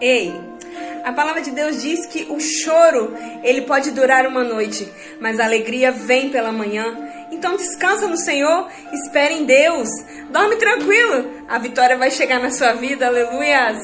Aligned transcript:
Ei, 0.00 0.32
a 1.04 1.12
palavra 1.12 1.42
de 1.42 1.50
Deus 1.50 1.82
diz 1.82 2.06
que 2.06 2.26
o 2.30 2.38
choro, 2.40 3.14
ele 3.42 3.62
pode 3.62 3.90
durar 3.90 4.26
uma 4.26 4.44
noite, 4.44 4.90
mas 5.20 5.40
a 5.40 5.44
alegria 5.44 5.90
vem 5.90 6.30
pela 6.30 6.52
manhã. 6.52 6.96
Então 7.30 7.56
descansa 7.56 8.06
no 8.06 8.16
Senhor, 8.16 8.68
espere 8.92 9.34
em 9.34 9.44
Deus, 9.44 9.88
dorme 10.30 10.56
tranquilo, 10.56 11.44
a 11.48 11.58
vitória 11.58 11.96
vai 11.96 12.10
chegar 12.10 12.38
na 12.40 12.50
sua 12.50 12.72
vida, 12.72 13.06
aleluias. 13.06 13.78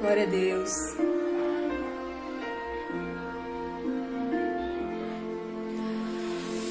Glória 0.00 0.22
a 0.24 0.26
Deus. 0.26 0.72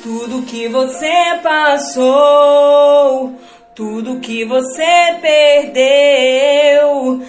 Tudo 0.04 0.44
que 0.44 0.68
você 0.68 1.12
passou, 1.42 3.34
tudo 3.76 4.20
que 4.22 4.46
você 4.46 5.20
perdeu, 5.22 7.22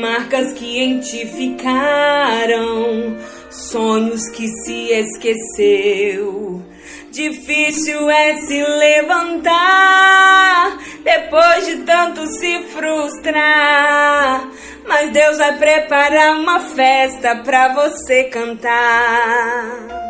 marcas 0.00 0.52
que 0.52 0.78
em 0.78 1.00
ti 1.00 1.26
ficaram, 1.26 3.16
sonhos 3.50 4.28
que 4.28 4.46
se 4.46 4.92
esqueceu. 4.92 6.62
Difícil 7.10 8.10
é 8.10 8.36
se 8.36 8.62
levantar 8.62 10.78
depois 11.02 11.64
de 11.64 11.76
tanto 11.76 12.26
se 12.26 12.64
frustrar. 12.64 14.46
Mas 14.86 15.10
Deus 15.10 15.38
vai 15.38 15.56
preparar 15.56 16.36
uma 16.36 16.60
festa 16.60 17.36
pra 17.36 17.72
você 17.72 18.24
cantar. 18.24 20.03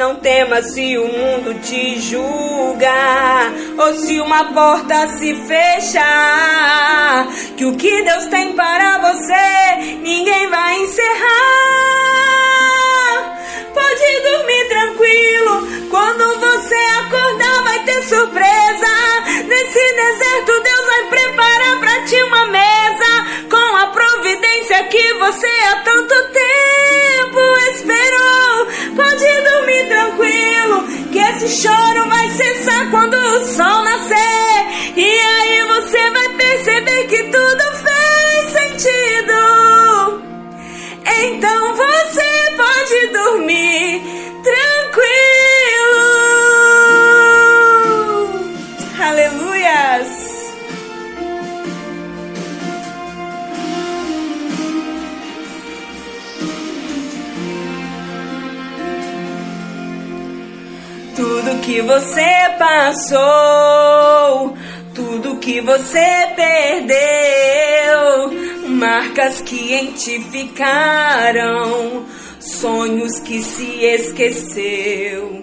Não 0.00 0.16
temas 0.16 0.72
se 0.72 0.96
o 0.96 1.06
mundo 1.06 1.60
te 1.60 2.00
julga 2.00 2.90
ou 3.76 3.92
se 3.96 4.18
uma 4.18 4.44
porta 4.44 5.06
se 5.08 5.34
fecha. 5.46 6.00
Que 7.54 7.66
o 7.66 7.76
que 7.76 8.02
Deus 8.02 8.24
tem 8.28 8.54
para 8.54 8.96
você 8.96 9.98
ninguém 10.02 10.48
vai 10.48 10.80
encerrar. 10.80 12.49
Esse 31.42 31.62
choro 31.62 32.08
vai 32.08 32.30
cessar 32.30 32.90
quando 32.90 33.14
o 33.14 33.46
sol 33.46 33.82
nascer. 33.82 34.94
E 34.94 35.39
que 61.60 61.80
você 61.82 62.26
passou, 62.58 63.20
tudo 64.94 65.36
que 65.36 65.60
você 65.60 66.28
perdeu, 66.34 66.98
marcas 68.68 69.40
que 69.40 69.74
em 69.74 69.92
ti 69.92 70.20
ficaram, 70.30 72.04
sonhos 72.40 73.20
que 73.20 73.40
se 73.42 73.84
esqueceu. 73.84 75.42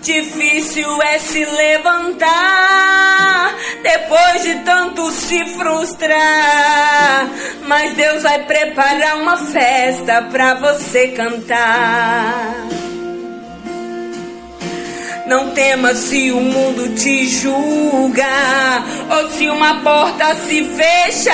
Difícil 0.00 1.02
é 1.02 1.18
se 1.18 1.44
levantar 1.44 3.54
depois 3.82 4.42
de 4.42 4.54
tanto 4.64 5.10
se 5.12 5.44
frustrar. 5.50 7.28
Mas 7.66 7.94
Deus 7.94 8.24
vai 8.24 8.42
preparar 8.44 9.18
uma 9.18 9.36
festa 9.36 10.22
pra 10.22 10.54
você 10.54 11.08
cantar. 11.08 12.91
Não 15.32 15.48
temas 15.52 15.96
se 15.96 16.30
o 16.30 16.42
mundo 16.42 16.94
te 16.94 17.26
julga 17.26 18.84
ou 19.08 19.30
se 19.30 19.48
uma 19.48 19.76
porta 19.76 20.34
se 20.34 20.62
fecha. 20.62 21.32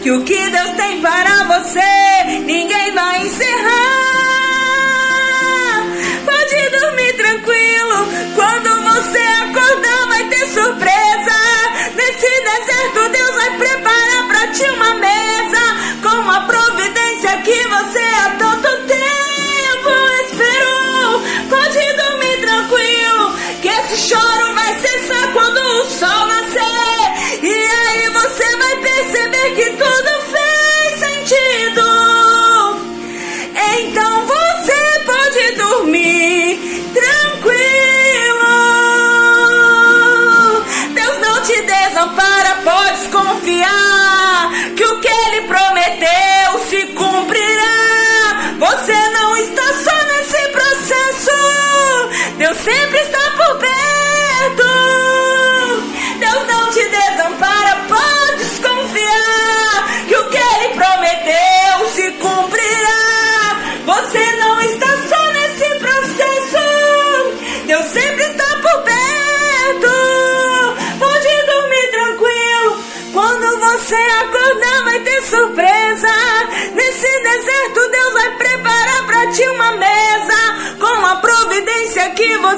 Que 0.00 0.12
o 0.12 0.22
que 0.22 0.48
Deus 0.50 0.70
tem 0.76 1.00
para 1.00 1.42
você 1.42 2.40
ninguém 2.44 2.92
vai 2.92 3.26
encerrar. 3.26 3.95
Deus 52.46 52.58
sempre 52.58 52.95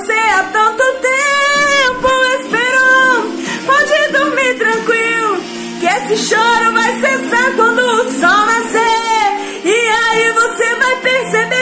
você 0.08 0.12
há 0.14 0.42
tanto 0.44 0.82
tempo 1.02 2.08
esperou. 2.40 3.28
Pode 3.66 4.12
dormir 4.12 4.54
tranquilo, 4.56 5.36
que 5.80 5.86
esse 5.86 6.28
choro 6.28 6.72
vai 6.72 6.98
cessar 6.98 7.52
quando 7.56 7.78
o 7.78 8.10
sol 8.12 8.46
nascer. 8.46 9.64
E 9.64 9.70
aí 9.70 10.32
você 10.32 10.74
vai 10.76 10.96
perceber 11.02 11.57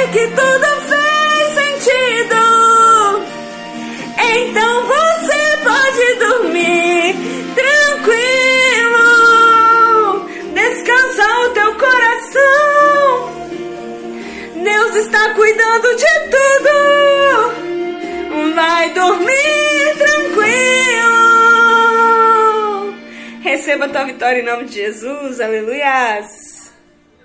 Vai 18.68 18.92
dormir 18.94 19.96
tranquilo. 19.96 21.14
Receba 23.40 23.88
tua 23.88 24.04
vitória 24.04 24.40
em 24.40 24.44
nome 24.44 24.64
de 24.64 24.74
Jesus. 24.74 25.40
Aleluias. 25.40 26.45